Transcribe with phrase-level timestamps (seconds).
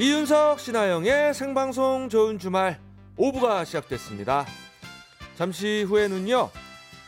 [0.00, 2.80] 이윤석 신아영의 생방송 좋은 주말
[3.18, 4.46] 5부가 시작됐습니다.
[5.36, 6.48] 잠시 후에는요.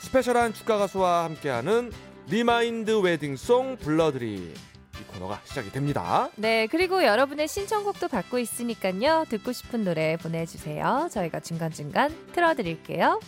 [0.01, 1.91] 스페셜한 축가 가수와 함께하는
[2.29, 6.29] 리마인드 웨딩송 불러드림 이 코너가 시작이 됩니다.
[6.37, 9.25] 네, 그리고 여러분의 신청곡도 받고 있으니까요.
[9.31, 11.09] 듣고 싶은 노래 보내주세요.
[11.11, 13.21] 저희가 중간중간 틀어드릴게요.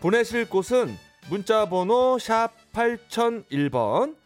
[0.00, 0.96] 보내실 곳은
[1.30, 4.16] 문자 번호 샵 8001번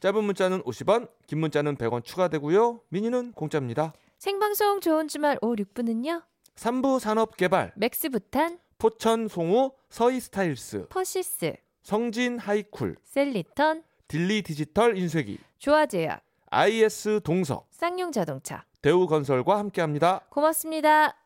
[0.00, 2.80] 짧은 문자는 50원 긴 문자는 100원 추가되고요.
[2.88, 3.92] 미니는 공짜입니다.
[4.20, 6.22] 생방송 좋은 주말 5, 6부는요.
[6.56, 16.22] 삼부 산업개발 맥스부탄, 포천 송우 서희 스타힐스 퍼시스, 성진 하이쿨 셀리턴, 딜리 디지털 인쇄기 조아제약,
[16.50, 18.66] IS 동서 쌍용자동차.
[18.82, 20.20] 대우건설과 함께합니다.
[20.28, 21.16] 고맙습니다.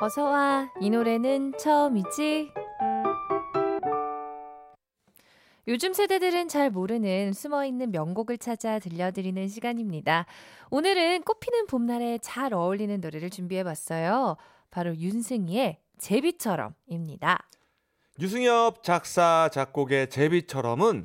[0.00, 0.72] 어서와.
[0.80, 2.52] 이 노래는 처음이지?
[5.68, 10.24] 요즘 세대들은 잘 모르는 숨어있는 명곡을 찾아 들려드리는 시간입니다.
[10.70, 14.38] 오늘은 꽃피는 봄날에 잘 어울리는 노래를 준비해봤어요.
[14.70, 17.46] 바로 윤승희의 제비처럼입니다.
[18.18, 21.04] 유승엽 작사 작곡의 제비처럼은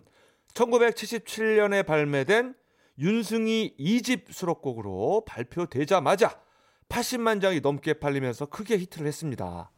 [0.53, 2.55] 1977년에 발매된
[2.99, 6.39] 윤승희 2집 수록곡으로 발표되자마자
[6.87, 9.71] 80만 장이 넘게 팔리면서 크게 히트를 했습니다.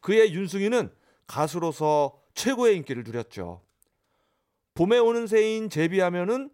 [0.00, 0.90] 그의 윤승희는
[1.28, 3.65] 가수로서 최고의 인기를 누렸죠.
[4.76, 6.50] 봄에 오는 새인 제비하면은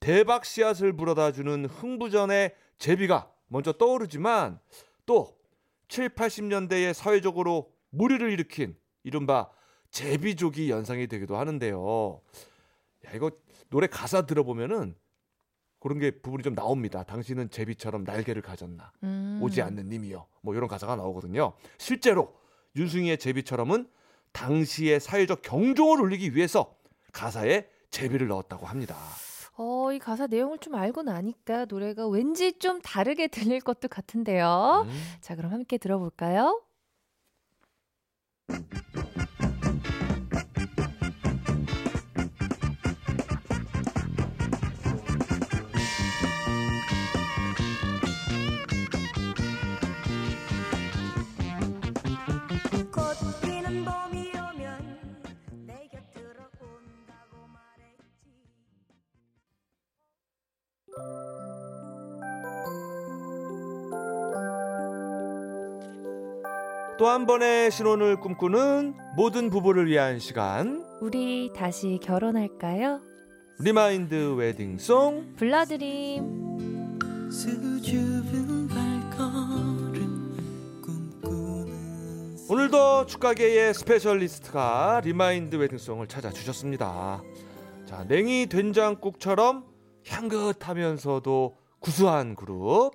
[0.00, 4.58] 대박 씨앗을 불어다 주는 흥부전의 제비가 먼저 떠오르지만
[5.06, 5.38] 또
[5.86, 9.48] 7, 80년대에 사회적으로 무리를 일으킨 이른바
[9.92, 12.20] 제비족이 연상이 되기도 하는데요.
[13.06, 13.30] 야, 이거
[13.68, 14.96] 노래 가사 들어보면은
[15.78, 17.04] 그런 게 부분이 좀 나옵니다.
[17.04, 18.92] 당신은 제비처럼 날개를 가졌나.
[19.04, 19.38] 음.
[19.42, 20.26] 오지 않는 님이요.
[20.42, 21.52] 뭐 이런 가사가 나오거든요.
[21.78, 22.34] 실제로
[22.74, 23.88] 윤승희의 제비처럼은
[24.32, 26.79] 당시의 사회적 경종을 울리기 위해서
[27.12, 28.96] 가사에 제비를 넣었다고 합니다.
[29.56, 34.86] 어, 이 가사 내용을 좀 알고 나니까 노래가 왠지 좀 다르게 들릴 것도 같은데요.
[34.86, 35.02] 음.
[35.20, 36.62] 자, 그럼 함께 들어볼까요?
[67.00, 73.00] 또 한 번의 신혼을 꿈꾸는 모든 부부를 위한 시간 우리 다시 결혼할까요?
[73.58, 76.22] 리마인드 웨딩송 불러드림.
[82.50, 87.22] 오늘도 축가계의 스페셜리스트가 리마인드 웨딩송을 찾아주셨습니다.
[87.86, 89.64] 자, 냉이 된장국처럼
[90.06, 92.90] 향긋하면서도 구수한 그룹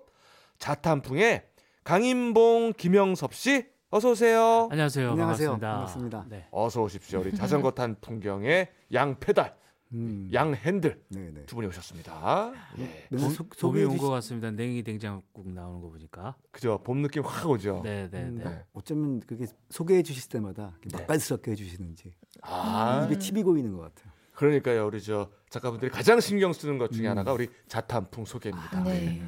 [0.59, 1.41] 자탄풍의
[1.83, 4.67] 강인봉 김영섭 씨 어서 오세요.
[4.71, 5.11] 안녕하세요.
[5.11, 5.51] 안녕하세요.
[5.51, 5.71] 반갑습니다.
[5.71, 6.25] 반갑습니다.
[6.27, 6.47] 네.
[6.51, 7.21] 어서 오십시오.
[7.21, 9.55] 우리 자전거 탄 풍경의 양 페달,
[9.93, 10.29] 음.
[10.33, 11.45] 양 핸들 네네.
[11.45, 12.51] 두 분이 오셨습니다.
[12.79, 13.07] 예.
[13.09, 14.01] 맨날 봄, 소, 봄이 소개해 온 주시...
[14.01, 14.51] 것 같습니다.
[14.51, 16.35] 냉이 냉장국 나오는 거 보니까.
[16.51, 16.77] 그죠?
[16.83, 17.83] 봄 느낌 확 오죠.
[17.85, 18.65] 네, 네, 음, 네.
[18.73, 20.97] 어쩌면 그게 소개해 주실 때마다 네.
[20.97, 24.11] 맛깔스럽게 해주시는지 아, 입에 침이 고이는 것 같아요.
[24.33, 24.87] 그러니까요.
[24.87, 27.11] 우리 저 작가분들이 가장 신경 쓰는 것 중에 음.
[27.11, 28.83] 하나가 우리 자탄풍 소개입니다.
[28.83, 29.21] 네.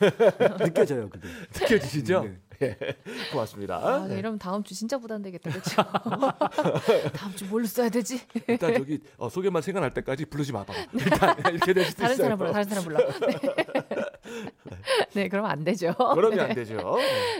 [0.60, 1.26] 느껴져요, 그게.
[1.58, 2.26] 느껴지시죠?
[2.60, 2.76] 네.
[2.82, 2.96] 예.
[3.32, 3.76] 고맙습니다.
[3.76, 5.82] 아, 네, 이러면 다음 주 진짜 부담되겠다, 그렇죠?
[7.16, 8.20] 다음 주 뭘로 써야 되지?
[8.46, 10.74] 일단 저기 어, 소개만 생각날 때까지 부르지 마봐.
[10.92, 12.24] 일단 이렇게 될 수도 다른 있어요.
[12.24, 12.98] 사람 불러, 다른 사람 불러.
[12.98, 14.74] 네,
[15.14, 15.94] 네 그러면 안 되죠.
[16.14, 16.44] 그러면 네.
[16.44, 16.98] 안 되죠.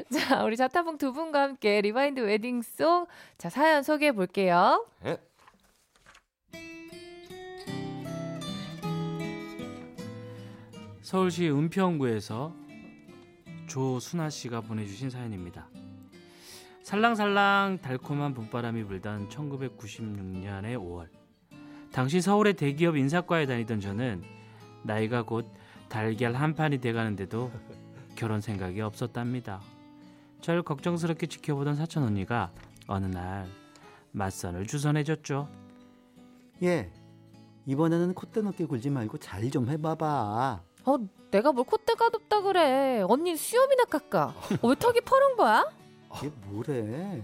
[0.09, 0.19] 네.
[0.19, 3.07] 자, 우리 자탄풍 두 분과 함께 리마인드 웨딩송
[3.37, 4.87] 자 사연 소개해 볼게요.
[5.03, 5.19] 네.
[11.03, 12.70] 서울시 은평구에서
[13.71, 15.69] 조순아 씨가 보내주신 사연입니다.
[16.83, 21.07] 살랑살랑 달콤한 봄바람이 불던 1996년의 5월.
[21.93, 24.25] 당시 서울의 대기업 인사과에 다니던 저는
[24.83, 25.49] 나이가 곧
[25.89, 27.53] 달걀 한 판이 돼가는데도
[28.17, 29.61] 결혼 생각이 없었답니다.
[30.41, 32.51] 절 걱정스럽게 지켜보던 사촌 언니가
[32.89, 33.47] 어느 날
[34.11, 35.49] 맞선을 주선해줬죠.
[36.65, 36.91] 예.
[37.67, 40.70] 이번에는 콧대 높게 굴지 말고 잘 좀 해봐봐.
[40.91, 40.99] 어,
[41.31, 43.03] 내가 뭘 콧대가 높다 그래.
[43.03, 44.35] 언니 수염이나 깎아.
[44.63, 45.65] 어, 왜 턱이 퍼른 거야?
[46.17, 47.23] 이게 뭐래?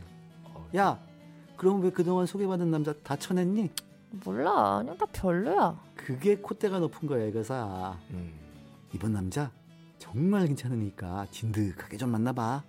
[0.76, 1.00] 야,
[1.56, 3.70] 그럼 왜 그동안 소개받은 남자 다 쳐냈니?
[4.24, 4.78] 몰라.
[4.78, 5.80] 그냥 다 별로야.
[5.96, 7.98] 그게 콧대가 높은 거야, 이거사.
[8.10, 8.32] 음.
[8.94, 9.50] 이번 남자
[9.98, 12.62] 정말 괜찮으니까 진득하게 좀 만나봐.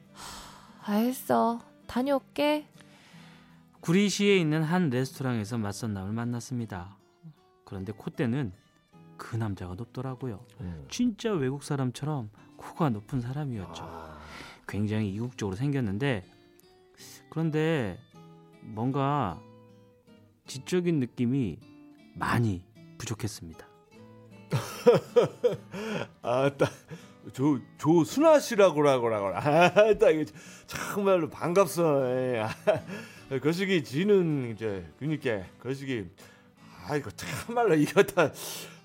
[0.84, 1.62] 알겠어.
[1.86, 2.68] 다녀올게.
[3.82, 6.98] 구리시에 있는 한 레스토랑에서 맞선 남을 만났습니다.
[7.64, 8.52] 그런데 콧대는
[9.18, 10.46] 그 남자가 높더라고요.
[10.62, 10.86] 음.
[10.90, 13.84] 진짜 외국 사람처럼 코가 높은 사람이었죠.
[13.84, 14.20] 아,
[14.68, 16.24] 굉장히 이국적으로 생겼는데
[17.30, 18.00] 그런데
[18.62, 19.40] 뭔가
[20.46, 21.60] 지적인 느낌이
[22.16, 22.64] 많이
[22.98, 23.68] 부족했습니다.
[26.22, 26.70] 아따
[27.34, 30.32] 조 조순아 씨라고 라고라고 아따 이거
[30.66, 31.84] 정말로 반갑소.
[32.42, 32.50] 아,
[33.44, 36.10] 거시기 지는 이제 그니까 거시기
[36.88, 38.32] 아 이거 참말로 이거 다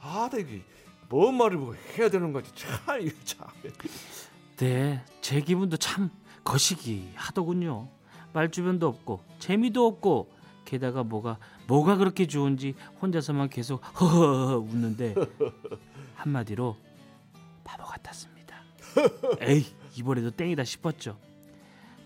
[0.02, 0.62] 아따 이게
[1.08, 3.46] 뭔 말을 뭐 해야 되는 거지 참 이거 참.
[4.56, 6.10] 네, 제 기분도 참
[6.44, 7.88] 거시기 하더군요.
[8.32, 10.32] 말 주변도 없고 재미도 없고
[10.64, 11.38] 게다가 뭐가
[11.68, 15.14] 뭐가 그렇게 좋은지 혼자서만 계속 허허 웃는데
[16.16, 16.76] 한마디로
[17.62, 18.56] 바보 같았습니다.
[19.40, 19.66] 에이
[19.96, 21.18] 이번에도 땡이다 싶었죠.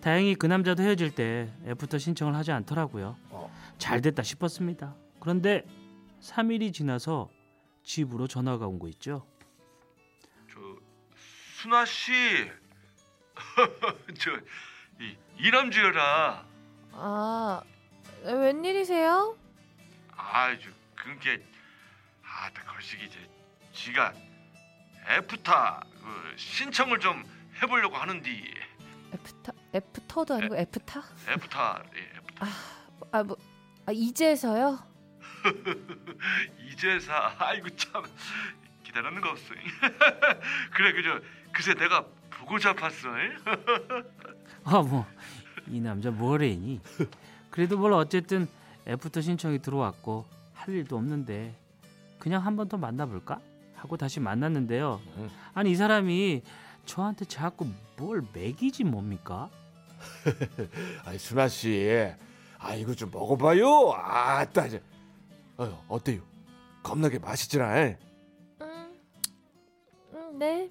[0.01, 3.17] 다행히 그 남자도 헤어질 때 애프터 신청을 하지 않더라고요.
[3.31, 3.51] 어.
[3.79, 4.95] 잘 됐다 싶었습니다.
[5.21, 5.65] 그런데
[6.21, 7.29] 3일이 지나서
[7.91, 9.27] 집으로 전화가 온 거 있죠.
[10.53, 10.61] 저
[11.63, 12.13] 순아 씨,
[14.19, 14.31] 저
[14.99, 16.47] 이 이남주여라.
[16.93, 17.63] 아,
[18.25, 19.37] 웬일이세요?
[20.17, 21.45] 아주 그게
[22.25, 23.19] 아따 거시기 제
[23.75, 24.15] 지가
[25.09, 27.23] 애프타 그 신청을 좀
[27.63, 28.55] 해보려고 하는디
[29.13, 31.03] 애프터, 애프터도 아니고 애프타?
[31.29, 32.47] 애프타 예, 애프타.
[33.13, 33.37] 아, 뭐,
[33.85, 34.79] 아, 이제서요?
[36.71, 38.03] 이제사 아이고 참
[38.85, 39.55] 기다리는 거 없어
[40.75, 41.21] 그래 그저
[41.53, 43.09] 그새 내가 보고 잡았어
[44.65, 45.07] 아뭐
[45.69, 46.81] 이 남자 뭐래니?
[47.51, 48.47] 그래도 뭘 어쨌든
[48.87, 51.55] 애프터 신청이 들어왔고 할 일도 없는데
[52.19, 53.41] 그냥 한 번 더 만나볼까
[53.77, 55.01] 하고 다시 만났는데요.
[55.17, 55.31] 음.
[55.55, 56.43] 아니 이 사람이
[56.87, 59.51] 저한테 자꾸 뭘 먹이지 뭡니까?
[61.05, 62.11] 아이 순아 씨,
[62.59, 63.93] 아 이거 좀 먹어봐요.
[63.93, 64.83] 아따 이제
[65.59, 66.23] 어, 어때요?
[66.83, 67.79] 겁나게 맛있지라.
[67.79, 67.99] 에?
[68.61, 69.01] 음,
[70.13, 70.71] 음, 네.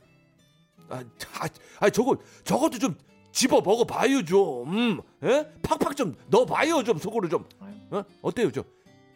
[0.89, 1.47] 아, 아,
[1.79, 2.95] 아 저거 저것도 좀
[3.31, 5.01] 집어 먹어봐요 좀.
[5.23, 5.51] 에?
[5.61, 7.47] 팍팍 좀 넣어봐요 좀 속으로 좀.
[7.91, 8.03] 어?
[8.21, 8.63] 어때요 좀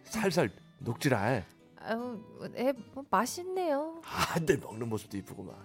[0.03, 0.49] 살살
[0.79, 1.43] 녹지라.
[1.81, 2.23] 아유,
[2.57, 4.01] 예, 뭐 맛있네요.
[4.03, 5.55] 아들 먹는 모습도 이쁘구만.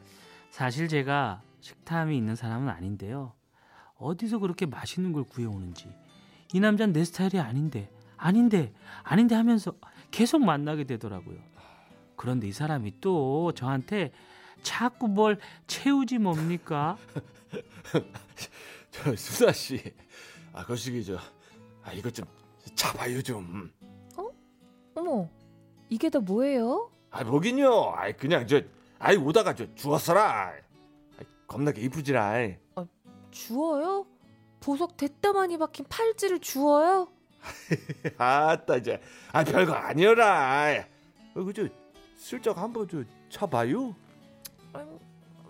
[0.51, 3.33] 사실 제가 식탐이 있는 사람은 아닌데요.
[3.97, 5.89] 어디서 그렇게 맛있는 걸 구해오는지
[6.53, 8.73] 이 남자는 내 스타일이 아닌데 아닌데
[9.03, 9.73] 아닌데 하면서
[10.15, 11.39] 계속 만나게 되더라고요.
[12.15, 14.13] 그런데 이 사람이 또 저한테
[14.63, 16.97] 자꾸 뭘 채우지 뭡니까?
[18.93, 19.83] 저 수사 씨,
[20.53, 21.19] 아 거시기 저,
[21.83, 22.25] 아 이거 좀
[22.77, 23.73] 잡아요 좀.
[24.95, 25.29] 어머,
[25.91, 26.93] 이게 다 뭐예요?
[27.11, 27.95] 아 뭐긴요.
[27.97, 28.63] 아이 그냥 저,
[29.01, 30.53] 아이 오다가 저 주웠어라.
[31.19, 32.25] 아이, 겁나게 이쁘지라.
[32.25, 32.57] 아이.
[33.33, 34.07] 주워요?
[34.61, 37.09] 보석 됐다 많이 박힌 팔찌를 주워요?
[38.19, 39.01] 아따 이제,
[39.33, 40.85] 아 별거 아니어라.
[41.35, 41.69] 어, 그저
[42.17, 43.95] 슬쩍 한번 저 쳐봐요.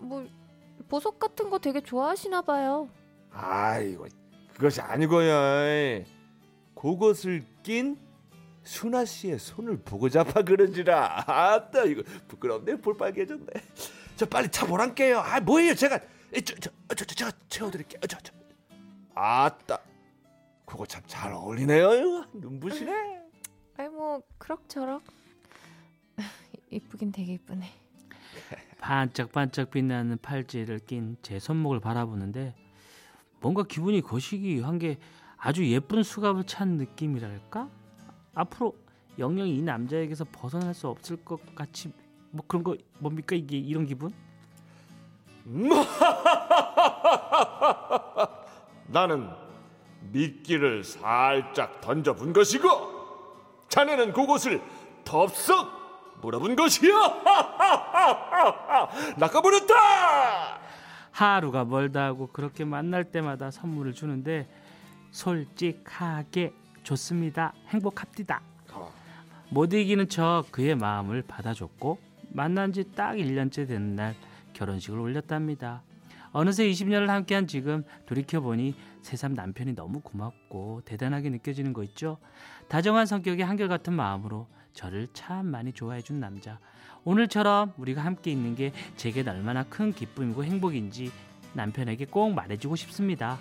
[0.01, 0.27] 뭐
[0.89, 2.89] 보석 같은 거 되게 좋아하시나 봐요.
[3.31, 4.07] 아이고
[4.55, 6.05] 그것이 아니고요.
[6.75, 7.99] 그것을 낀
[8.63, 11.25] 순아 씨의 손을 보고 잡아 그런지라.
[11.27, 13.47] 아따 이거 부끄럽네 볼빨개졌네.
[14.17, 15.19] 저 빨리 차 보란게요.
[15.19, 15.99] 아 뭐예요 제가
[16.45, 18.01] 저저 저, 저, 제가 채워드릴게요.
[18.09, 18.33] 저, 저.
[19.15, 19.79] 아따
[20.65, 22.25] 그거 참 잘 어울리네요.
[22.35, 23.21] 눈부시네.
[23.77, 25.03] 아니 뭐 그럭저럭
[26.71, 27.67] 이쁘긴 되게 이쁘네.
[28.81, 32.55] 반짝반짝 빛나는 팔찌를 낀 제 손목을 바라보는데
[33.41, 34.99] 뭔가 기분이 거시기한 게
[35.37, 37.69] 아주 예쁜 수갑을 찬 느낌이랄까?
[38.35, 38.75] 앞으로
[39.19, 41.93] 영영이 이 남자에게서 벗어날 수 없을 것 같이
[42.31, 44.13] 뭐 그런 거 뭡니까 이게 이런 기분?
[48.89, 49.31] 나는
[50.13, 52.69] 미끼를 살짝 던져본 것이고
[53.69, 54.61] 자네는 그곳을
[55.05, 55.83] 덥석
[56.23, 56.95] 물어본 것이야.
[59.19, 59.75] 낚아버렸다.
[61.11, 64.49] 하루가 멀다 하고 그렇게 만날 때마다 선물을 주는데
[65.11, 67.53] 솔직하게 좋습니다.
[67.69, 68.41] 행복합디다.
[69.51, 71.99] 못 이기는 척 그의 마음을 받아줬고
[72.33, 74.15] 만난 지 딱 1년째 되는 날
[74.55, 75.83] 결혼식을 올렸답니다.
[76.35, 82.19] 어느새 20년을 함께한 지금 돌이켜보니 새삼 남편이 너무 고맙고 대단하게 느껴지는 거 있죠.
[82.69, 86.59] 다정한 성격의 한결같은 마음으로 저를 참 많이 좋아해준 남자.
[87.05, 91.13] 오늘처럼 우리가 함께 있는 게 제겐 얼마나 큰 기쁨이고 행복인지
[91.53, 93.39] 남편에게 꼭 말해주고 싶습니다.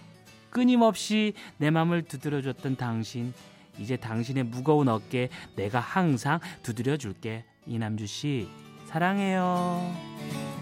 [0.51, 3.33] 끊임없이 내 맘을 두드려줬던 당신,
[3.79, 7.43] 이제 당신의 무거운 어깨 내가 항상 두드려 줄게.
[7.65, 8.47] 이남주 씨,
[8.85, 10.52] 사랑해요.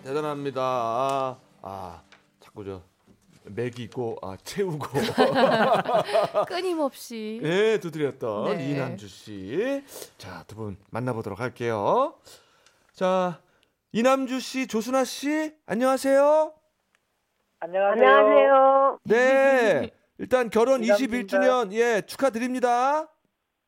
[0.00, 0.60] 아 대단합니다.
[0.62, 2.02] 아, 아
[2.40, 2.80] 자꾸 저
[3.44, 4.86] 먹이고 아, 채우고
[6.48, 7.40] 끊임없이.
[7.42, 8.70] 예, 두드렸던 네.
[8.70, 9.82] 이남주 씨.
[10.18, 12.14] 자, 두 분 만나보도록 할게요.
[12.92, 13.40] 자,
[13.92, 16.52] 이남주 씨, 조순아 씨, 안녕하세요.
[17.60, 18.08] 안녕하세요.
[18.08, 18.98] 안녕하세요.
[19.04, 19.90] 네.
[20.18, 21.38] 일단 결혼 반갑습니다.
[21.38, 23.08] 21주년 예, 축하드립니다.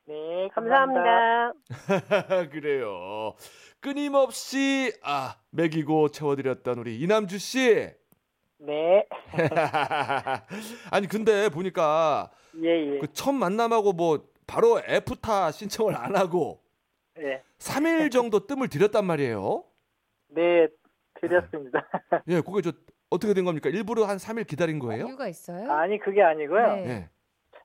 [0.06, 1.52] 네, 감사합니다.
[2.52, 3.34] 그래요.
[3.82, 7.90] 끊임없이 아, 먹이고 채워드렸던 우리 이남주 씨.
[8.58, 9.04] 네,
[10.92, 12.30] 아니 근데 보니까
[12.62, 12.98] 예, 예.
[13.00, 16.62] 그 첫 만남하고 뭐 바로 애프타 신청을 안 하고
[17.16, 19.64] 네, 3일 정도 뜸을 들였단 말이에요.
[20.28, 20.68] 네,
[21.20, 21.84] 드렸습니다.
[22.28, 22.70] 예, 그게 저
[23.10, 23.68] 어떻게 된 겁니까?
[23.68, 25.06] 일부러 한 3일 기다린 거예요?
[25.08, 25.70] 이유가 있어요?
[25.72, 26.76] 아니, 그게 아니고요.
[26.76, 26.86] 네.
[26.88, 27.08] 예.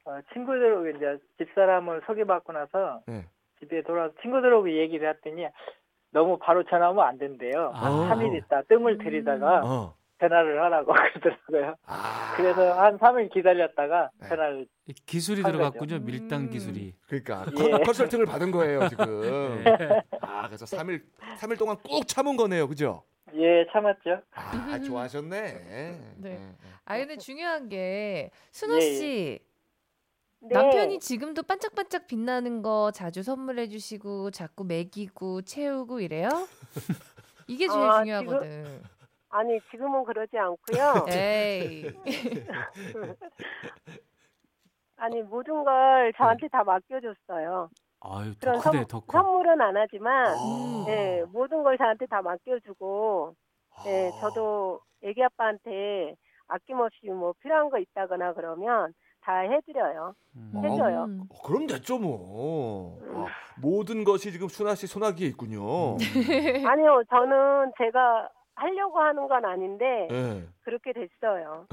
[0.06, 3.24] 어, 친구들, 이제 집사람을 소개받고 나서 네.
[3.60, 5.46] 집에 돌아와서 친구들하고 얘기를 했더니
[6.18, 7.72] 너무 바로 전화하면 안 된대요.
[7.76, 8.10] 아.
[8.12, 9.94] 3일 있다 뜸을 들이다가 어.
[10.20, 11.76] 전화를 하라고 그러더라고요.
[11.86, 12.34] 아.
[12.36, 14.30] 그래서 한 3일 기다렸다가 네.
[14.30, 15.80] 전화를, 이 기술이 한 들어갔군요.
[16.00, 16.00] 거죠.
[16.04, 16.50] 밀당 음.
[16.50, 16.96] 기술이.
[17.08, 17.70] 그러니까 예.
[17.72, 19.64] 컨- 컨설팅을 받은 거예요, 지금.
[19.64, 20.02] 네.
[20.22, 21.04] 아, 그래서 3일
[21.40, 22.68] 3일 동안 꼭 참은 거네요.
[22.68, 23.04] 그죠?
[23.36, 24.22] 예, 참았죠.
[24.34, 25.30] 아, 좋아하셨네.
[26.18, 26.32] 네.
[26.32, 26.40] 예, 예.
[26.86, 29.40] 아 근데 중요한 게 순호 예, 씨
[30.40, 30.54] 네.
[30.54, 36.30] 남편이 지금도 반짝반짝 빛나는 거 자주 선물해 주시고 자꾸 먹이고 채우고 이래요?
[37.48, 38.82] 이게 제일 아, 중요하거든.
[39.30, 41.06] 아니 지금은 그러지 않고요.
[41.10, 41.92] 에이.
[44.98, 47.70] 아니 모든 걸 저한테 다 맡겨줬어요.
[48.00, 49.12] 아유 더 그런 크네 선, 더 커.
[49.18, 50.86] 선물은 안 하지만, 음.
[50.86, 53.36] 네 모든 걸 저한테 다 맡겨주고,
[53.86, 54.20] 네 아.
[54.22, 56.16] 저도 애기 아빠한테
[56.48, 58.94] 아낌없이 뭐 필요한 거 있다거나 그러면
[59.28, 60.16] 다 해드려요.
[60.38, 60.52] 음.
[60.56, 60.62] 어.
[60.62, 61.04] 해줘요.
[61.04, 61.24] 음.
[61.30, 62.98] 어, 그럼 됐죠 뭐.
[63.14, 63.26] 아,
[63.58, 65.98] 모든 것이 지금 순아 씨 손아귀에 있군요.
[66.66, 70.48] 아니요, 저는 제가 하려고 하는 건 아닌데 예.
[70.62, 71.68] 그렇게 됐어요.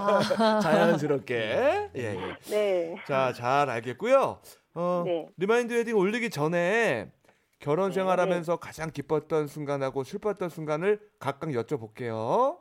[0.00, 0.60] 아.
[0.60, 1.90] 자연스럽게.
[1.94, 2.36] 예, 예.
[2.50, 4.40] 네, 자, 잘 알겠고요.
[4.74, 5.28] 어, 네.
[5.36, 7.12] 리마인드 웨딩 올리기 전에
[7.60, 12.56] 결혼 네, 생활하면서 가장 기뻤던 순간하고 슬펐던 순간을 각각 여쭤볼게요.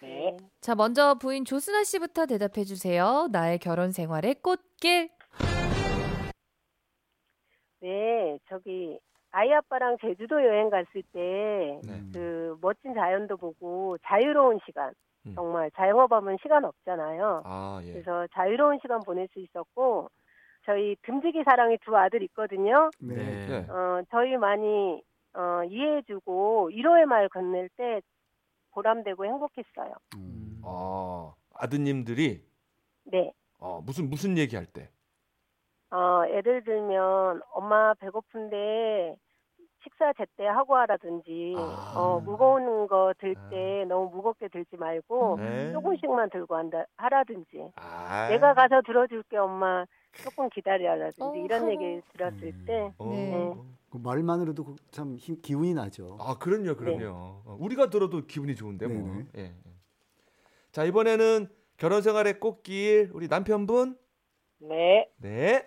[0.00, 0.36] 네.
[0.60, 3.28] 자 먼저 부인 조순아 씨부터 대답해 주세요.
[3.32, 5.10] 나의 결혼 생활의 꽃길.
[7.80, 8.98] 네, 저기
[9.30, 12.02] 아이 아빠랑 제주도 여행 갔을 때 네.
[12.12, 14.92] 그 멋진 자연도 보고 자유로운 시간
[15.26, 15.34] 음.
[15.34, 17.42] 정말 자영업하면 시간 없잖아요.
[17.44, 17.92] 아, 예.
[17.92, 20.08] 그래서 자유로운 시간 보낼 수 있었고
[20.64, 22.90] 저희 듬직이 사랑이 두 아들 있거든요.
[22.98, 23.14] 네.
[23.14, 23.66] 네.
[23.70, 25.02] 어, 저희 많이
[25.34, 28.00] 어, 이해해주고 위로의 말 건넬 때
[28.76, 29.94] 보람되고 행복했어요.
[30.16, 30.60] 음.
[30.62, 32.44] 아, 아드님들이
[33.04, 33.32] 네.
[33.58, 34.90] 어, 무슨 무슨 얘기할 때?
[35.90, 39.16] 어, 예를 들면 엄마 배고픈데
[39.82, 41.94] 식사 제때 하고 하라든지 아.
[41.96, 45.72] 어, 무거운 거 들때 너무 무겁게 들지 말고 네.
[45.72, 48.28] 조금씩만 들고 한다 하라든지 아.
[48.28, 49.86] 내가 가서 들어줄게 엄마
[50.22, 51.34] 조금 기다려라든지 어.
[51.36, 52.64] 이런 얘기 들었을 음.
[52.66, 53.04] 때 어.
[53.06, 53.54] 네.
[53.96, 56.18] 그 말만으로도 그참 힘, 기운이 나죠.
[56.20, 56.98] 아, 그럼요, 그럼요.
[56.98, 57.04] 네.
[57.06, 58.96] 어, 우리가 들어도 기분이 좋은데 뭐.
[59.14, 59.24] 네네.
[59.38, 59.42] 예.
[59.42, 59.54] 예.
[60.72, 61.48] 자, 이번에는
[61.78, 63.96] 결혼 생활의 꽃길 우리 남편분.
[64.58, 65.08] 네.
[65.18, 65.66] 네.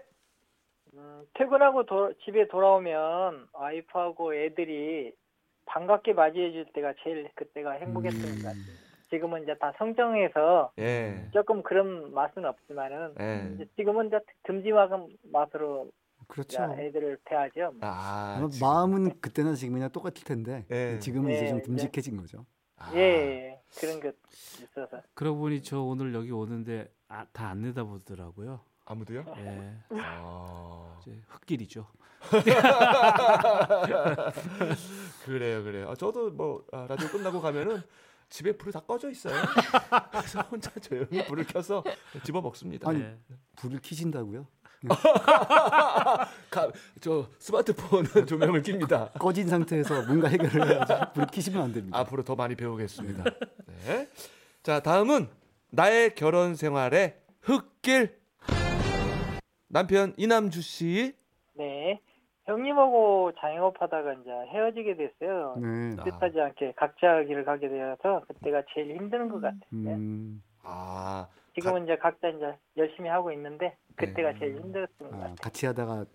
[0.94, 5.14] 음, 퇴근하고 도- 집에 돌아오면 와이프하고 애들이
[5.66, 8.64] 반갑게 맞이해 줄 때가 제일 그때가 행복했던 것 같아요.
[9.12, 11.28] 지금은 이제 다 성장해서 예.
[11.34, 13.52] 조금 그런 맛은 없지만은 예.
[13.56, 15.90] 이제 지금은 이제 듬직한 맛으로
[16.30, 16.64] 그렇죠.
[16.74, 17.74] 이제 애들을 대하죠.
[17.82, 21.00] 아, 아마 지금- 마음은 그때나 지금이나 똑같을 텐데 예.
[21.00, 21.64] 지금은 이제 예, 좀 네.
[21.64, 22.46] 듬직해진 거죠.
[22.78, 22.92] 아.
[22.94, 24.14] 예, 예, 그런 것
[24.62, 25.02] 있어서.
[25.16, 28.60] 그러고 보니 저 오늘 여기 오는데 아, 다 안 내다보더라고요.
[28.86, 29.26] 아무도요?
[29.38, 29.74] 예.
[30.02, 30.98] 아.
[31.02, 31.88] 이제 흙길이죠.
[35.26, 35.90] 그래요, 그래요.
[35.90, 37.82] 아, 저도 뭐 아, 라디오 끝나고 가면은
[38.30, 39.34] 집에 불이 다 꺼져 있어요.
[40.12, 41.84] 그래서 혼자 조용히 불을 켜서
[42.24, 42.88] 집어 먹습니다.
[42.90, 43.18] 아니, 예.
[43.56, 44.46] 불을 켜신다고요?
[46.50, 46.72] 가,
[47.02, 49.10] 저 스마트폰은 조명을 낍니다.
[49.20, 51.98] 꺼진 상태에서 뭔가 해결을 해야지 불을 켜시면 안 됩니다.
[52.00, 53.24] 앞으로 더 많이 배우겠습니다.
[53.66, 54.08] 네.
[54.64, 55.28] 자, 다음은
[55.72, 58.18] 나의 결혼 생활의 흙길.
[59.68, 61.14] 남편 이남주 씨.
[61.54, 62.00] 네.
[62.46, 65.56] 형님하고 자영업하다가 이제 헤어지게 됐어요.
[65.58, 65.96] 네.
[66.04, 69.60] 뜻하지 않게 각자 길을 가게 되어서 그때가 제일 힘든 것 같아요.
[69.74, 71.28] 음, 아,
[71.62, 74.40] 지금은 이제 각자 이제 열심히 하고 있는데 그때가 네.
[74.40, 75.36] 제일 힘들었던 것 아, 같아요.
[75.42, 76.06] 같이 하다가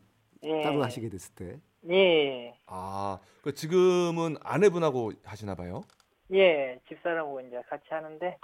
[0.44, 0.62] 예.
[0.62, 1.60] 따로 하시게 됐을 때.
[1.90, 2.54] 예.
[2.66, 5.82] 아, 그 지금은 아내분하고 하시나 봐요.
[6.32, 6.78] 예.
[6.88, 8.36] 집사람하고 이제 같이 하는데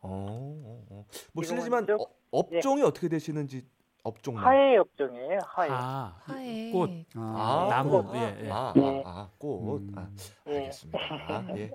[0.00, 1.06] 어, 어, 어.
[1.32, 3.66] 뭐 실례지만 좀- 어, 업종이 어떻게 되시는지
[4.02, 4.44] 업종만.
[4.44, 5.38] 하해 업종이에요.
[5.46, 5.68] 하해.
[5.72, 6.70] 아, 하에.
[6.72, 6.90] 꽃.
[7.16, 8.02] 아, 나무.
[8.02, 8.14] 꽃.
[8.16, 8.50] 예, 예.
[8.50, 9.02] 아, 네.
[9.06, 9.78] 아, 아, 꽃.
[9.78, 9.92] 음.
[9.96, 10.10] 아,
[10.48, 10.56] 예.
[10.58, 11.56] 알겠습니다.
[11.56, 11.70] 예.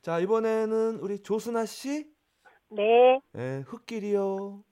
[0.00, 2.10] 자, 이번에는 우리 조순아 씨.
[2.70, 3.20] 네.
[3.36, 4.62] 예, 흙길이요.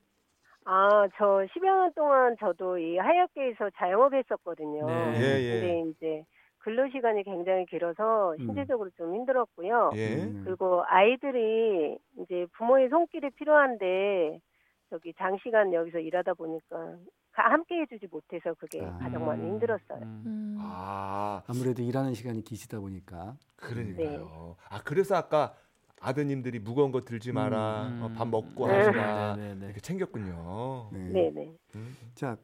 [0.67, 1.25] 아, 저
[1.55, 4.87] 10여 년 동안 저도 이 하얗게에서 자영업 했었거든요.
[4.87, 5.21] 네.
[5.21, 5.61] 예, 예.
[5.61, 6.25] 근데 이제
[6.59, 8.47] 근로 시간이 굉장히 길어서 음.
[8.47, 9.91] 신체적으로 좀 힘들었고요.
[9.95, 10.23] 예.
[10.23, 10.43] 음.
[10.45, 14.41] 그리고 아이들이 이제 부모의 손길이 필요한데
[14.89, 16.97] 저기 장시간 여기서 일하다 보니까
[17.33, 18.97] 가- 함께 해주지 못해서 그게 아.
[18.99, 19.99] 가장 많이 힘들었어요.
[20.01, 20.23] 음.
[20.27, 20.57] 음.
[20.61, 24.57] 아, 아무래도 일하는 시간이 기시다 보니까 그러니까요.
[24.71, 25.55] 아, 그래서 아까
[26.05, 27.89] 아드님들이 무거운 거 들지 마라.
[27.89, 28.03] 음.
[28.03, 28.75] 어, 밥 먹고 네.
[28.75, 29.37] 하시라.
[29.37, 29.67] 네, 네, 네.
[29.67, 30.91] 이렇게 챙겼군요.
[30.93, 30.99] 네.
[31.09, 31.53] 네네.
[31.77, 31.97] 음.
[32.15, 32.37] 자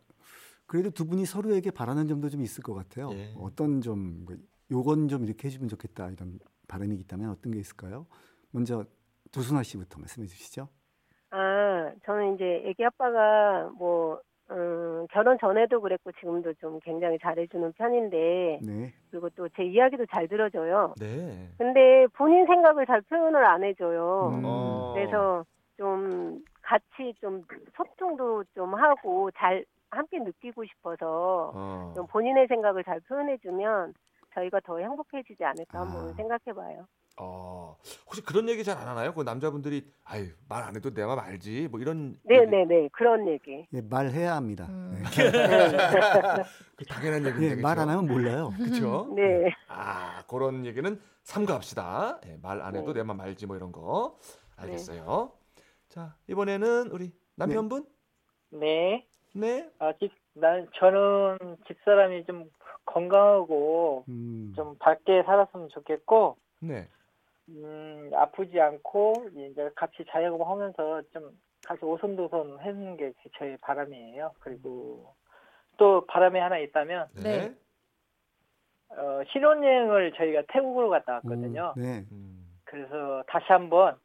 [0.66, 3.10] 그래도 두 분이 서로에게 바라는 점도 좀 있을 것 같아요.
[3.12, 3.34] 예.
[3.36, 4.36] 어떤 좀 뭐,
[4.70, 6.38] 요건 좀 이렇게 해주면 좋겠다 이런
[6.68, 8.06] 바람이 있다면 어떤 게 있을까요?
[8.50, 8.84] 먼저
[9.32, 10.68] 조순아 씨부터 말씀해 주시죠.
[11.30, 14.20] 아, 저는 이제 애기 아빠가 뭐
[14.50, 18.92] 음, 결혼 전에도 그랬고 지금도 좀 굉장히 잘해주는 편인데 네.
[19.10, 20.94] 그리고 또 제 이야기도 잘 들어줘요.
[21.00, 21.48] 네.
[21.58, 24.30] 근데 본인 생각을 잘 표현을 안 해줘요.
[24.34, 24.42] 음.
[24.44, 24.92] 어.
[24.94, 25.44] 그래서
[25.76, 27.42] 좀 같이 좀
[27.76, 31.92] 소통도 좀 하고 잘 함께 느끼고 싶어서 어.
[31.96, 33.94] 좀 본인의 생각을 잘 표현해주면
[34.34, 36.12] 저희가 더 행복해지지 않을까 한번 아.
[36.14, 36.86] 생각해봐요.
[37.18, 37.76] 어.
[38.06, 39.12] 혹시 그런 얘기 잘 안 하나요?
[39.12, 41.68] 그 남자분들이 아유 말 안 해도 내 맘 알지.
[41.70, 42.18] 뭐 이런.
[42.24, 43.66] 네네네 그런 얘기.
[43.72, 44.66] 예, 말해야 합니다.
[44.70, 45.02] 음.
[45.02, 45.02] 네.
[46.76, 47.58] 그 당연한 얘기인데.
[47.58, 48.50] 예, 말안 하면 몰라요.
[48.56, 49.12] 그렇죠.
[49.16, 49.50] 네.
[49.68, 52.20] 아 그런 얘기는 삼가합시다.
[52.26, 53.00] 예, 말안 해도 네.
[53.00, 54.18] 내맘 알지 뭐 이런 거.
[54.56, 55.32] 알겠어요.
[55.88, 57.86] 자 이번에는 우리 남편분.
[58.52, 59.06] 네.
[59.32, 59.68] 네.
[59.78, 61.38] 아, 집, 난, 저는
[61.68, 62.50] 집사람이 좀
[62.84, 64.52] 건강하고 음.
[64.56, 66.88] 좀 밝게 살았으면 좋겠고, 네.
[67.48, 71.30] 음, 아프지 않고, 이제 같이 자영업 하면서 좀
[71.64, 74.32] 같이 오손도손 하는 게 저의 바람이에요.
[74.40, 75.14] 그리고
[75.76, 77.22] 또 바람이 하나 있다면, 네.
[77.22, 77.54] 네.
[78.90, 81.74] 어, 신혼여행을 저희가 태국으로 갔다 왔거든요.
[81.76, 82.04] 오, 네.
[82.10, 82.58] 음.
[82.64, 83.96] 그래서 다시 한번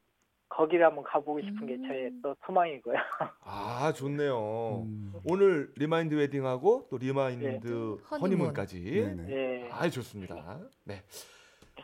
[0.50, 1.88] 거기를 한번 가보고 싶은 게 음.
[1.88, 2.96] 저의 또 소망이고요.
[3.42, 4.84] 아 좋네요.
[4.86, 5.14] 음.
[5.26, 7.68] 오늘 리마인드 웨딩하고 또 리마인드
[8.12, 8.22] 허니문.
[8.22, 8.80] 허니문까지.
[8.82, 9.24] 네네.
[9.24, 9.70] 네.
[9.72, 10.60] 아 좋습니다.
[10.84, 11.02] 네.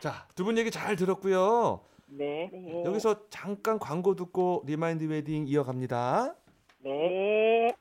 [0.00, 1.80] 자, 두 분 얘기 잘 들었고요.
[2.06, 2.50] 네.
[2.52, 2.84] 네.
[2.84, 6.34] 여기서 잠깐 광고 듣고 remind wedding 이어갑니다.
[6.80, 6.90] 네.
[6.90, 7.74] 네.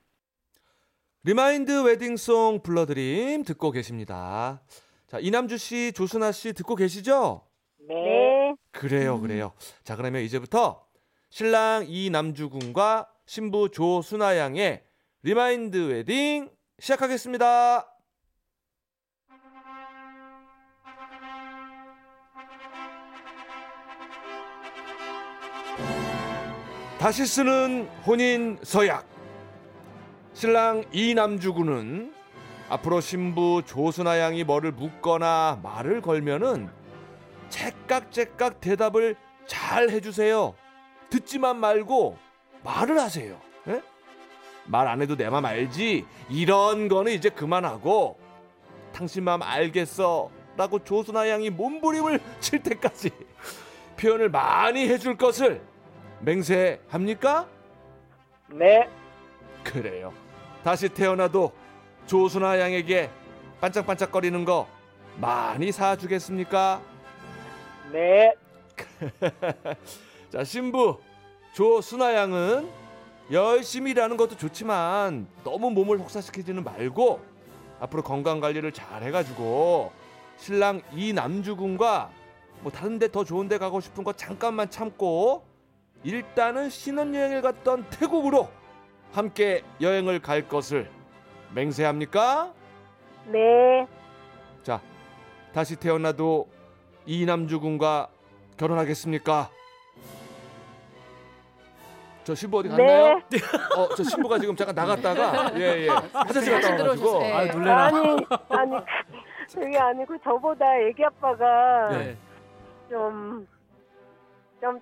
[1.24, 4.62] remind wedding song 불러드림 듣고 계십니다.
[5.08, 7.45] 자, 이남주 씨, 조순아 씨 듣고 계시죠?
[7.88, 7.93] 네.
[7.95, 8.56] 네.
[8.71, 9.21] 그래요, 음.
[9.21, 9.52] 그래요.
[9.84, 10.86] 자, 그러면 이제부터
[11.30, 14.84] 신랑 이남주 군과 신부 조순아 양의
[15.24, 17.90] remind wedding 시작하겠습니다.
[27.02, 29.08] 다시 쓰는 혼인 서약.
[30.36, 32.14] 신랑 이남주 군은
[32.70, 36.70] 앞으로 신부 조순아 양이 뭐를 묻거나 말을 걸면은
[37.50, 39.16] 째깍째깍 대답을
[39.48, 40.54] 잘 해주세요.
[41.10, 42.20] 듣지만 말고
[42.64, 43.36] 말을 하세요.
[44.66, 46.06] 말 안 해도 내 맘 알지?
[46.30, 48.20] 이런 거는 이제 그만하고
[48.94, 53.10] 당신 맘 알겠어 라고 조순아 양이 몸부림을 칠 때까지
[53.98, 55.62] 표현을 많이 해줄 것을
[56.21, 57.47] 맹세합니까?
[58.49, 58.88] 네.
[59.63, 60.13] 그래요.
[60.63, 61.51] 다시 태어나도
[62.05, 63.10] 조순아 양에게
[63.60, 64.67] 반짝반짝거리는 거
[65.17, 66.81] 많이 사주겠습니까?
[67.91, 68.34] 네.
[70.29, 70.99] 자 신부
[71.53, 72.69] 조순아 양은
[73.31, 77.19] 열심히 일하는 것도 좋지만 너무 몸을 혹사시키지는 말고
[77.79, 79.91] 앞으로 건강 관리를 잘 해가지고
[80.38, 82.10] 신랑 이남주 군과
[82.62, 85.43] 뭐 다른 데 더 좋은 데 가고 싶은 거 잠깐만 참고
[86.04, 88.50] 일단은 신혼여행을 갔던 태국으로
[89.12, 90.90] 함께 여행을 갈 것을
[91.54, 92.54] 맹세합니까?
[93.28, 93.86] 네.
[94.64, 94.82] 자
[95.54, 96.48] 다시 태어나도
[97.06, 98.08] 이남주 군과
[98.58, 99.50] 결혼하겠습니까?
[102.24, 103.22] 저 신부 어디 갔나요?
[103.30, 103.38] 네.
[103.78, 105.88] 어, 저 신부가 지금 잠깐 나갔다가 예, 예.
[105.88, 107.24] 화장실 갔다 와가지고.
[107.24, 107.52] 아 예.
[107.52, 107.86] 놀래라.
[107.86, 107.98] 아니,
[108.50, 108.86] 아니,
[109.54, 112.16] 그게 아니고 저보다 애기 아빠가 네.
[112.90, 113.48] 좀,
[114.62, 114.80] 좀,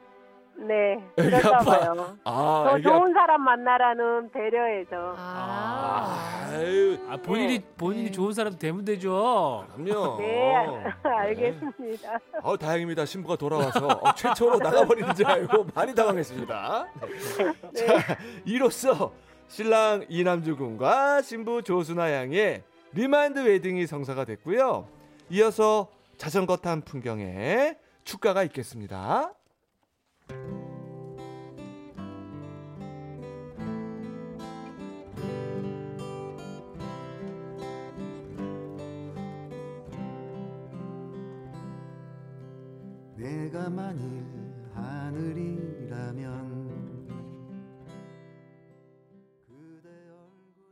[0.68, 1.64] 네, 아빠.
[1.64, 2.18] 봐요.
[2.26, 5.16] 아, 더 애기 좋은 사람 만나라는 배려에서.
[5.18, 6.50] 아.
[6.52, 8.12] 아유, 아 본인이 본인이 네.
[8.12, 9.66] 좋은 사람 되면 되죠.
[9.74, 10.18] 그럼요.
[10.20, 10.56] 네,
[11.04, 12.20] 알겠습니다.
[12.42, 13.06] 어, 다행입니다.
[13.06, 16.88] 신부가 돌아와서 어, 최초로 나가버리는 줄 알고 많이 당황했습니다.
[17.74, 17.86] 네.
[17.86, 19.14] 자, 이로써
[19.48, 22.64] 신랑 이남주 군과 신부 조순아 양의
[22.94, 24.88] remind wedding이 성사가 됐고요.
[25.30, 29.32] 이어서 자전거 탄 풍경의 축가가 있겠습니다.
[43.20, 44.24] 내가 만일
[44.74, 46.30] 하늘이라면
[49.46, 50.72] 그대 얼굴에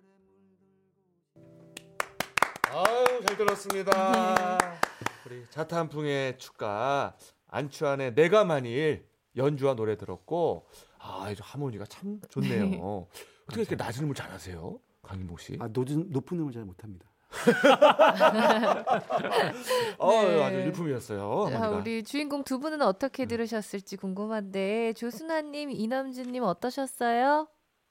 [1.96, 2.30] 물들고
[2.70, 4.58] 아유 잘 들었습니다.
[4.58, 4.80] 네.
[5.26, 7.18] 우리 자탄풍의 축가
[7.50, 9.06] 안추안의 내가 만일
[9.38, 10.68] 연주와 노래 들었고
[11.00, 13.08] 아, 이 하모니가 참 좋네요.
[13.46, 15.58] 어떻게 이렇게 낮은 음을 잘하세요, 강인복 씨?
[15.60, 17.08] 아, 노준, 높은 음을 잘 못합니다.
[20.00, 20.44] 어, 네.
[20.44, 21.48] 아주 일품이었어요.
[21.52, 21.82] 자, 하모니가.
[21.82, 23.28] 우리 주인공 두 분은 어떻게 음.
[23.28, 27.48] 들으셨을지 궁금한데 조순아님, 이남주님 어떠셨어요?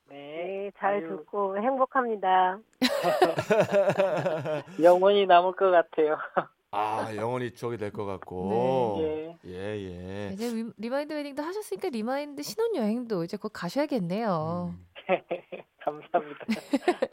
[0.09, 0.47] 네.
[0.67, 2.59] 네, 잘 아유, 듣고 행복합니다.
[4.83, 6.17] 영원히 남을 것 같아요.
[6.77, 8.99] 아, 영원히 추억이 될 것 같고.
[9.01, 9.37] 예.
[9.47, 10.31] 예, 예.
[10.33, 14.75] 이제 리, remind wedding도 하셨으니까 remind 신혼여행도 이제 곧 가셔야겠네요.
[14.77, 14.87] 음.
[15.79, 16.45] 감사합니다.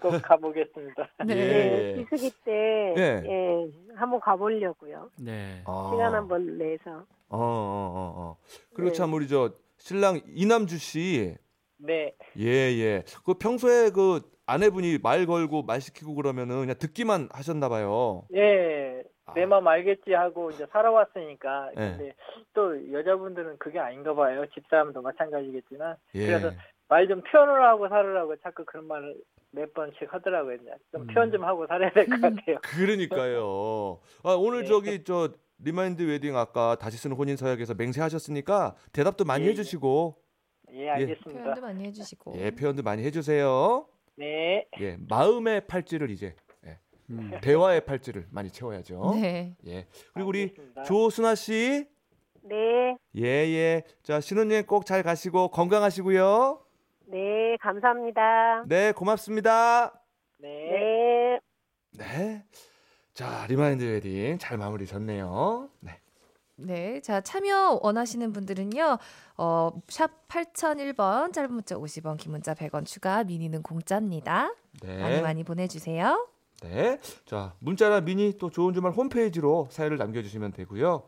[0.02, 1.10] 꼭 가보겠습니다.
[1.28, 1.36] 네.
[1.36, 1.94] 예.
[1.96, 3.24] 네, 비수기 때 예.
[3.24, 5.10] 예, 한번 가보려고요.
[5.20, 5.62] 네.
[5.66, 5.90] 아.
[5.94, 6.92] 시간 한번 내서.
[7.30, 8.38] 어, 어, 어, 어.
[8.74, 8.98] 그리고 네.
[8.98, 11.36] 참 우리 저 신랑 이남주 씨,
[11.78, 12.16] 네.
[12.40, 13.04] 예, 예.
[13.26, 18.24] 그 평소에 그 아내분이 말 걸고 말 시키고 그러면은 그냥 듣기만 하셨나 봐요.
[18.34, 18.83] 예.
[19.36, 19.48] 내 아.
[19.48, 21.72] 맘 알겠지 하고 이제 살아왔으니까.
[21.76, 21.90] 네.
[21.98, 22.14] 근데
[22.54, 24.46] 또 여자분들은 그게 아닌가 봐요.
[24.54, 25.96] 집사람도 마찬가지겠지만.
[26.16, 26.26] 예.
[26.28, 26.52] 그래서
[26.90, 29.16] 말 좀 표현을 하고 살으라고 자꾸 그런 말을
[29.52, 30.58] 몇 번씩 하더라고요.
[30.92, 31.08] 좀 음.
[31.08, 32.58] 표현 좀 하고 살아야 될 것 같아요.
[32.62, 34.00] 그러니까요.
[34.24, 34.68] 아, 오늘 네.
[34.68, 40.16] 저기 저 remind wedding 아까 다시 쓰는 혼인 서약에서 맹세하셨으니까 대답도 많이 예, 해주시고
[40.74, 41.42] 예, 알겠습니다.
[41.44, 42.34] 표현도 많이 해주시고.
[42.38, 43.88] 예 표현도 많이 해주세요.
[44.18, 44.68] 네.
[44.82, 46.36] 예 마음의 팔찌를 이제 예,
[47.10, 47.32] 음.
[47.42, 49.14] 대화의 팔찌를 많이 채워야죠.
[49.16, 49.56] 네.
[49.68, 50.84] 예 그리고 우리 알겠습니다.
[50.84, 51.88] 조순아 씨
[52.44, 56.60] 네, 예 예 자 신혼여행 꼭 잘 가시고 건강하시고요.
[57.08, 58.64] 네, 감사합니다.
[58.68, 59.94] 네 고맙습니다.
[60.40, 60.50] 네.
[60.72, 61.40] 네.
[61.98, 62.46] 네.
[63.14, 65.70] 자 remind wedding 잘 마무리 졌네요.
[65.80, 66.00] 네.
[66.56, 67.02] 네.
[67.02, 68.98] 자, 참여 원하시는 분들은요.
[69.38, 74.54] 어, sharp 8001번 짧은 문자 50원, 긴 문자 100원 추가, 미니는 공짜입니다.
[74.84, 74.98] 네.
[75.02, 76.28] 많이 많이 보내 주세요.
[76.64, 77.00] 네.
[77.26, 81.04] 자, 문자나 미니 또 좋은 주말 홈페이지로 사연을 남겨주시면 되고요.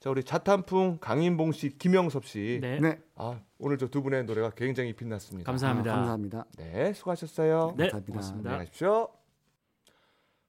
[0.00, 2.58] 자, 우리 자탄풍 강인봉 씨, 김영섭 씨.
[2.60, 2.78] 네.
[2.80, 2.98] 네.
[3.14, 5.50] 아, 오늘 저 두 분의 노래가 굉장히 빛났습니다.
[5.50, 5.92] 감사합니다.
[5.92, 6.44] 아, 감사합니다.
[6.58, 7.74] 네, 수고하셨어요.
[7.76, 8.12] 네, 감사합니다.
[8.12, 8.50] 고맙습니다.
[8.50, 9.08] 안녕하십시오.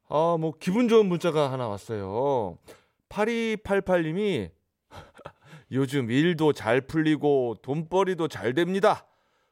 [0.09, 2.57] 아, 뭐 기분 좋은 문자가 하나 왔어요.
[3.09, 4.49] 8288님이
[5.71, 9.05] 요즘 일도 잘 풀리고 돈벌이도 잘 됩니다.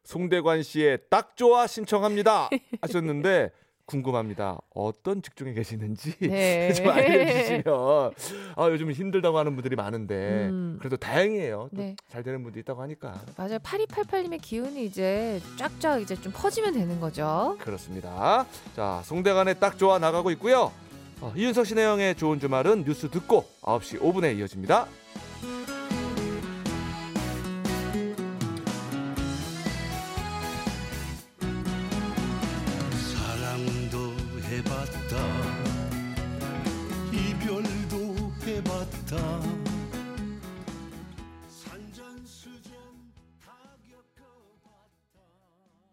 [0.03, 2.49] 송대관 씨의 딱 좋아 신청합니다.
[2.81, 3.51] 하셨는데
[3.85, 4.59] 궁금합니다.
[4.73, 6.73] 어떤 직종에 계시는지 네.
[6.73, 7.63] 좀 알려주시면
[8.55, 10.77] 아 요즘 힘들다고 하는 분들이 많은데 음.
[10.79, 11.69] 그래도 다행이에요.
[11.75, 11.95] 또 네.
[12.09, 13.59] 잘 되는 분도 있다고 하니까 맞아요.
[13.59, 17.57] 8288님의 기운이 이제 쫙쫙 이제 좀 퍼지면 되는 거죠.
[17.59, 18.45] 그렇습니다.
[18.75, 20.71] 자 송대관의 딱 좋아 나가고 있고요.
[21.21, 24.87] 어, 이윤석 신혜영의 좋은 주말은 뉴스 듣고 9시 5분에 이어집니다.
[39.05, 39.54] temps